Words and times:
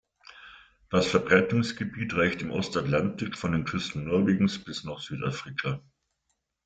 Das 0.89 1.05
Verbreitungsgebiet 1.05 2.15
reicht 2.15 2.41
im 2.41 2.49
Ostatlantik 2.49 3.37
von 3.37 3.51
den 3.51 3.65
Küsten 3.65 4.05
Norwegens 4.05 4.57
bis 4.63 4.83
nach 4.83 4.99
Südafrika. 4.99 5.79